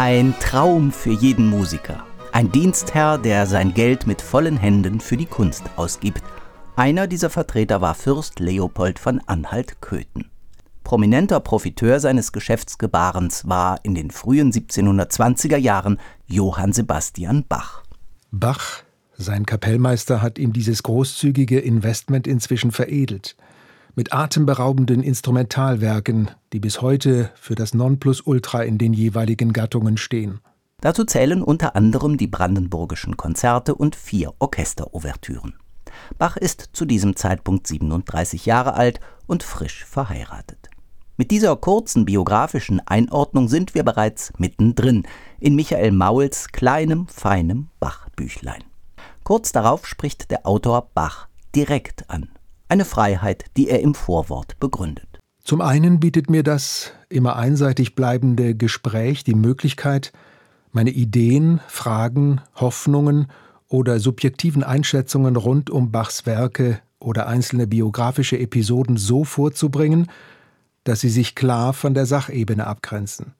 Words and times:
Ein 0.00 0.32
Traum 0.38 0.92
für 0.92 1.10
jeden 1.10 1.48
Musiker. 1.48 2.06
Ein 2.30 2.52
Dienstherr, 2.52 3.18
der 3.18 3.48
sein 3.48 3.74
Geld 3.74 4.06
mit 4.06 4.22
vollen 4.22 4.56
Händen 4.56 5.00
für 5.00 5.16
die 5.16 5.26
Kunst 5.26 5.64
ausgibt. 5.74 6.22
Einer 6.76 7.08
dieser 7.08 7.30
Vertreter 7.30 7.80
war 7.80 7.96
Fürst 7.96 8.38
Leopold 8.38 9.00
von 9.00 9.20
Anhalt-Köthen. 9.26 10.30
Prominenter 10.84 11.40
Profiteur 11.40 11.98
seines 11.98 12.30
Geschäftsgebarens 12.30 13.48
war 13.48 13.80
in 13.82 13.96
den 13.96 14.12
frühen 14.12 14.52
1720er 14.52 15.56
Jahren 15.56 15.98
Johann 16.28 16.72
Sebastian 16.72 17.44
Bach. 17.48 17.82
Bach, 18.30 18.84
sein 19.16 19.46
Kapellmeister, 19.46 20.22
hat 20.22 20.38
ihm 20.38 20.52
dieses 20.52 20.84
großzügige 20.84 21.58
Investment 21.58 22.28
inzwischen 22.28 22.70
veredelt. 22.70 23.34
Mit 23.98 24.12
atemberaubenden 24.12 25.02
Instrumentalwerken, 25.02 26.30
die 26.52 26.60
bis 26.60 26.82
heute 26.82 27.32
für 27.34 27.56
das 27.56 27.74
Nonplusultra 27.74 28.62
in 28.62 28.78
den 28.78 28.92
jeweiligen 28.92 29.52
Gattungen 29.52 29.96
stehen. 29.96 30.38
Dazu 30.80 31.02
zählen 31.02 31.42
unter 31.42 31.74
anderem 31.74 32.16
die 32.16 32.28
Brandenburgischen 32.28 33.16
Konzerte 33.16 33.74
und 33.74 33.96
vier 33.96 34.34
Orchesterouvertüren. 34.38 35.54
Bach 36.16 36.36
ist 36.36 36.70
zu 36.74 36.84
diesem 36.84 37.16
Zeitpunkt 37.16 37.66
37 37.66 38.46
Jahre 38.46 38.74
alt 38.74 39.00
und 39.26 39.42
frisch 39.42 39.84
verheiratet. 39.84 40.70
Mit 41.16 41.32
dieser 41.32 41.56
kurzen 41.56 42.04
biografischen 42.04 42.80
Einordnung 42.86 43.48
sind 43.48 43.74
wir 43.74 43.82
bereits 43.82 44.32
mittendrin 44.38 45.08
in 45.40 45.56
Michael 45.56 45.90
Mauls 45.90 46.52
kleinem, 46.52 47.08
feinem 47.08 47.70
Bach-Büchlein. 47.80 48.62
Kurz 49.24 49.50
darauf 49.50 49.88
spricht 49.88 50.30
der 50.30 50.46
Autor 50.46 50.88
Bach 50.94 51.26
direkt 51.52 52.08
an. 52.08 52.28
Eine 52.70 52.84
Freiheit, 52.84 53.46
die 53.56 53.70
er 53.70 53.80
im 53.80 53.94
Vorwort 53.94 54.60
begründet. 54.60 55.20
Zum 55.42 55.62
einen 55.62 56.00
bietet 56.00 56.28
mir 56.28 56.42
das 56.42 56.92
immer 57.08 57.36
einseitig 57.36 57.94
bleibende 57.94 58.54
Gespräch 58.54 59.24
die 59.24 59.34
Möglichkeit, 59.34 60.12
meine 60.70 60.90
Ideen, 60.90 61.60
Fragen, 61.66 62.42
Hoffnungen 62.54 63.28
oder 63.68 64.00
subjektiven 64.00 64.62
Einschätzungen 64.62 65.36
rund 65.36 65.70
um 65.70 65.90
Bachs 65.90 66.26
Werke 66.26 66.80
oder 67.00 67.26
einzelne 67.26 67.66
biografische 67.66 68.38
Episoden 68.38 68.98
so 68.98 69.24
vorzubringen, 69.24 70.08
dass 70.84 71.00
sie 71.00 71.08
sich 71.08 71.34
klar 71.34 71.72
von 71.72 71.94
der 71.94 72.04
Sachebene 72.04 72.66
abgrenzen. 72.66 73.32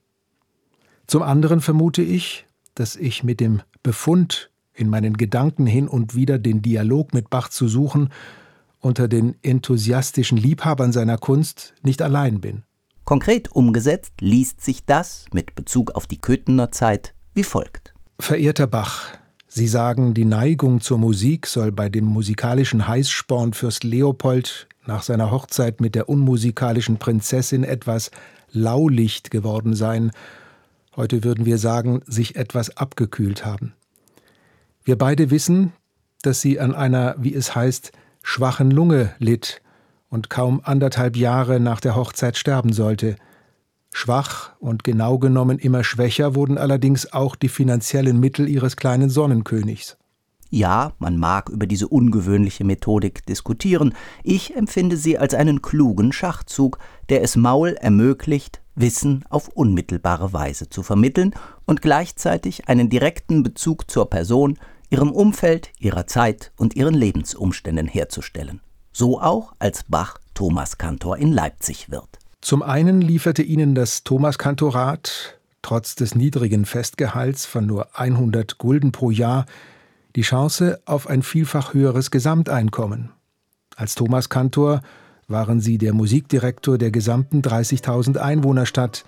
Zum 1.06 1.22
anderen 1.22 1.60
vermute 1.60 2.00
ich, 2.00 2.46
dass 2.74 2.96
ich 2.96 3.24
mit 3.24 3.40
dem 3.40 3.60
Befund, 3.82 4.50
in 4.72 4.88
meinen 4.88 5.18
Gedanken 5.18 5.66
hin 5.66 5.86
und 5.86 6.14
wieder 6.14 6.38
den 6.38 6.62
Dialog 6.62 7.12
mit 7.12 7.28
Bach 7.28 7.48
zu 7.48 7.68
suchen, 7.68 8.08
unter 8.80 9.08
den 9.08 9.36
enthusiastischen 9.42 10.38
Liebhabern 10.38 10.92
seiner 10.92 11.18
Kunst 11.18 11.74
nicht 11.82 12.02
allein 12.02 12.40
bin. 12.40 12.62
Konkret 13.04 13.50
umgesetzt 13.52 14.12
liest 14.20 14.60
sich 14.60 14.84
das 14.84 15.26
mit 15.32 15.54
Bezug 15.54 15.92
auf 15.92 16.06
die 16.06 16.20
Köthener 16.20 16.70
Zeit 16.70 17.14
wie 17.34 17.44
folgt. 17.44 17.94
Verehrter 18.20 18.66
Bach, 18.66 19.18
Sie 19.50 19.66
sagen, 19.66 20.12
die 20.12 20.26
Neigung 20.26 20.82
zur 20.82 20.98
Musik 20.98 21.46
soll 21.46 21.72
bei 21.72 21.88
dem 21.88 22.04
musikalischen 22.04 22.86
Heißsporn 22.86 23.54
Fürst 23.54 23.82
Leopold 23.82 24.68
nach 24.86 25.02
seiner 25.02 25.30
Hochzeit 25.30 25.80
mit 25.80 25.94
der 25.94 26.08
unmusikalischen 26.08 26.98
Prinzessin 26.98 27.64
etwas 27.64 28.10
laulicht 28.50 29.30
geworden 29.30 29.74
sein, 29.74 30.10
heute 30.96 31.24
würden 31.24 31.46
wir 31.46 31.56
sagen, 31.56 32.02
sich 32.06 32.36
etwas 32.36 32.76
abgekühlt 32.76 33.46
haben. 33.46 33.72
Wir 34.84 34.98
beide 34.98 35.30
wissen, 35.30 35.72
dass 36.22 36.40
sie 36.40 36.60
an 36.60 36.74
einer, 36.74 37.14
wie 37.18 37.34
es 37.34 37.54
heißt, 37.54 37.92
schwachen 38.22 38.70
Lunge 38.70 39.14
litt 39.18 39.62
und 40.08 40.30
kaum 40.30 40.60
anderthalb 40.64 41.16
Jahre 41.16 41.60
nach 41.60 41.80
der 41.80 41.96
Hochzeit 41.96 42.36
sterben 42.36 42.72
sollte. 42.72 43.16
Schwach 43.92 44.52
und 44.58 44.84
genau 44.84 45.18
genommen 45.18 45.58
immer 45.58 45.84
schwächer 45.84 46.34
wurden 46.34 46.58
allerdings 46.58 47.12
auch 47.12 47.36
die 47.36 47.48
finanziellen 47.48 48.20
Mittel 48.20 48.48
ihres 48.48 48.76
kleinen 48.76 49.10
Sonnenkönigs. 49.10 49.96
Ja, 50.50 50.92
man 50.98 51.18
mag 51.18 51.50
über 51.50 51.66
diese 51.66 51.88
ungewöhnliche 51.88 52.64
Methodik 52.64 53.26
diskutieren, 53.26 53.94
ich 54.24 54.56
empfinde 54.56 54.96
sie 54.96 55.18
als 55.18 55.34
einen 55.34 55.60
klugen 55.60 56.12
Schachzug, 56.12 56.78
der 57.10 57.22
es 57.22 57.36
Maul 57.36 57.74
ermöglicht, 57.74 58.62
Wissen 58.74 59.24
auf 59.28 59.48
unmittelbare 59.48 60.32
Weise 60.32 60.70
zu 60.70 60.82
vermitteln 60.82 61.34
und 61.66 61.82
gleichzeitig 61.82 62.68
einen 62.68 62.88
direkten 62.88 63.42
Bezug 63.42 63.90
zur 63.90 64.08
Person, 64.08 64.56
ihrem 64.90 65.12
Umfeld, 65.12 65.70
ihrer 65.78 66.06
Zeit 66.06 66.52
und 66.56 66.76
ihren 66.76 66.94
Lebensumständen 66.94 67.86
herzustellen. 67.86 68.60
So 68.92 69.20
auch 69.20 69.52
als 69.58 69.84
Bach 69.84 70.18
Thomaskantor 70.34 71.18
in 71.18 71.32
Leipzig 71.32 71.90
wird. 71.90 72.18
Zum 72.40 72.62
einen 72.62 73.00
lieferte 73.00 73.42
ihnen 73.42 73.74
das 73.74 74.04
Thomaskantorat, 74.04 75.38
trotz 75.62 75.96
des 75.96 76.14
niedrigen 76.14 76.64
Festgehalts 76.64 77.44
von 77.44 77.66
nur 77.66 77.98
100 77.98 78.58
Gulden 78.58 78.92
pro 78.92 79.10
Jahr, 79.10 79.46
die 80.16 80.22
Chance 80.22 80.80
auf 80.84 81.08
ein 81.08 81.22
vielfach 81.22 81.74
höheres 81.74 82.10
Gesamteinkommen. 82.10 83.10
Als 83.76 83.94
Thomas 83.94 84.28
Kantor 84.28 84.82
waren 85.26 85.60
sie 85.60 85.78
der 85.78 85.92
Musikdirektor 85.92 86.78
der 86.78 86.90
gesamten 86.90 87.42
30.000 87.42 88.16
Einwohnerstadt, 88.16 89.04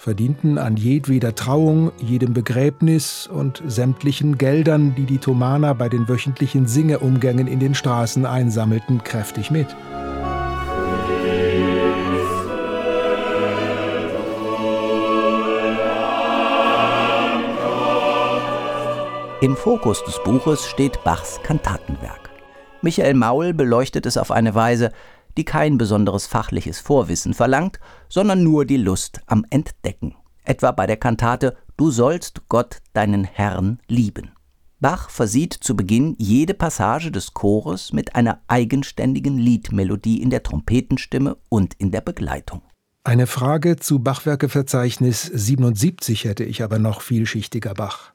verdienten 0.00 0.56
an 0.56 0.78
jedweder 0.78 1.34
Trauung, 1.34 1.92
jedem 1.98 2.32
Begräbnis 2.32 3.26
und 3.26 3.62
sämtlichen 3.66 4.38
Geldern, 4.38 4.94
die 4.94 5.04
die 5.04 5.18
Thomaner 5.18 5.74
bei 5.74 5.90
den 5.90 6.08
wöchentlichen 6.08 6.66
Singeumgängen 6.66 7.46
in 7.46 7.60
den 7.60 7.74
Straßen 7.74 8.24
einsammelten, 8.24 9.04
kräftig 9.04 9.50
mit. 9.50 9.66
Im 19.42 19.54
Fokus 19.54 20.02
des 20.04 20.18
Buches 20.24 20.66
steht 20.66 21.04
Bachs 21.04 21.40
Kantatenwerk. 21.42 22.30
Michael 22.80 23.12
Maul 23.12 23.52
beleuchtet 23.52 24.06
es 24.06 24.16
auf 24.16 24.30
eine 24.30 24.54
Weise, 24.54 24.92
die 25.36 25.44
kein 25.44 25.78
besonderes 25.78 26.26
fachliches 26.26 26.80
Vorwissen 26.80 27.34
verlangt, 27.34 27.80
sondern 28.08 28.42
nur 28.42 28.64
die 28.64 28.76
Lust 28.76 29.20
am 29.26 29.44
Entdecken. 29.50 30.14
Etwa 30.44 30.72
bei 30.72 30.86
der 30.86 30.96
Kantate 30.96 31.56
Du 31.76 31.90
sollst 31.90 32.42
Gott 32.48 32.78
deinen 32.92 33.24
Herrn 33.24 33.78
lieben. 33.88 34.32
Bach 34.80 35.10
versieht 35.10 35.52
zu 35.54 35.76
Beginn 35.76 36.14
jede 36.18 36.54
Passage 36.54 37.10
des 37.10 37.32
Chores 37.34 37.92
mit 37.92 38.14
einer 38.14 38.40
eigenständigen 38.48 39.38
Liedmelodie 39.38 40.20
in 40.20 40.30
der 40.30 40.42
Trompetenstimme 40.42 41.36
und 41.48 41.74
in 41.74 41.90
der 41.90 42.00
Begleitung. 42.00 42.62
Eine 43.04 43.26
Frage 43.26 43.76
zu 43.76 44.00
Bachwerkeverzeichnis 44.00 45.22
77 45.22 46.24
hätte 46.24 46.44
ich 46.44 46.62
aber 46.62 46.78
noch 46.78 47.00
vielschichtiger 47.00 47.74
Bach 47.74 48.12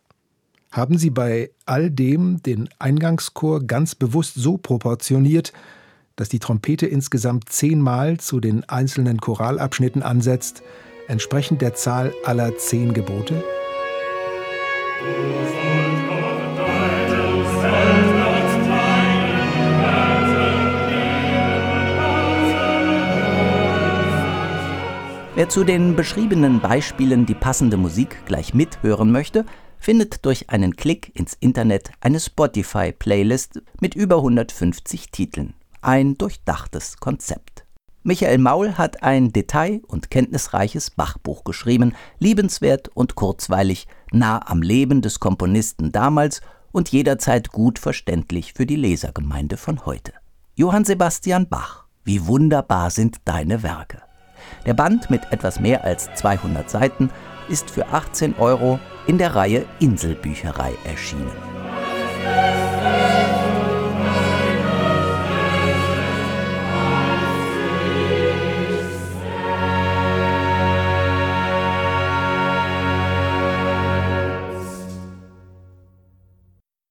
haben 0.75 0.97
sie 0.97 1.09
bei 1.09 1.51
all 1.65 1.89
dem 1.89 2.41
den 2.43 2.69
Eingangschor 2.79 3.61
ganz 3.65 3.95
bewusst 3.95 4.35
so 4.35 4.57
proportioniert, 4.57 5.53
dass 6.15 6.29
die 6.29 6.39
Trompete 6.39 6.85
insgesamt 6.85 7.49
zehnmal 7.49 8.17
zu 8.17 8.39
den 8.39 8.63
einzelnen 8.69 9.19
Choralabschnitten 9.19 10.03
ansetzt, 10.03 10.63
entsprechend 11.07 11.61
der 11.61 11.73
Zahl 11.75 12.13
aller 12.23 12.57
zehn 12.57 12.93
Gebote? 12.93 13.43
Wer 25.35 25.49
zu 25.49 25.65
den 25.65 25.97
beschriebenen 25.97 26.61
Beispielen 26.61 27.25
die 27.25 27.33
passende 27.33 27.75
Musik 27.75 28.25
gleich 28.25 28.53
mithören 28.53 29.11
möchte, 29.11 29.45
findet 29.77 30.25
durch 30.25 30.49
einen 30.49 30.77
Klick 30.77 31.11
ins 31.13 31.33
Internet 31.33 31.91
eine 31.99 32.21
Spotify-Playlist 32.21 33.61
mit 33.81 33.95
über 33.95 34.15
150 34.15 35.11
Titeln. 35.11 35.53
Ein 35.85 36.17
durchdachtes 36.17 36.97
Konzept. 36.97 37.63
Michael 38.01 38.39
Maul 38.39 38.73
hat 38.75 39.03
ein 39.03 39.31
detail- 39.31 39.83
und 39.85 40.09
kenntnisreiches 40.09 40.89
Bachbuch 40.89 41.43
geschrieben, 41.43 41.93
liebenswert 42.17 42.87
und 42.95 43.13
kurzweilig, 43.13 43.87
nah 44.11 44.39
am 44.49 44.63
Leben 44.63 45.03
des 45.03 45.19
Komponisten 45.19 45.91
damals 45.91 46.41
und 46.71 46.89
jederzeit 46.89 47.49
gut 47.49 47.77
verständlich 47.77 48.53
für 48.53 48.65
die 48.65 48.77
Lesergemeinde 48.77 49.57
von 49.57 49.85
heute. 49.85 50.13
Johann 50.55 50.85
Sebastian 50.85 51.49
Bach, 51.49 51.85
wie 52.03 52.25
wunderbar 52.25 52.89
sind 52.89 53.17
deine 53.25 53.61
Werke. 53.61 54.01
Der 54.65 54.73
Band 54.73 55.11
mit 55.11 55.31
etwas 55.31 55.59
mehr 55.59 55.83
als 55.83 56.09
200 56.15 56.67
Seiten 56.67 57.11
ist 57.47 57.69
für 57.69 57.89
18 57.89 58.39
Euro 58.39 58.79
in 59.05 59.19
der 59.19 59.35
Reihe 59.35 59.67
Inselbücherei 59.79 60.73
erschienen. 60.83 61.29